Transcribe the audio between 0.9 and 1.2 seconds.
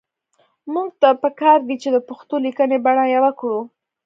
ته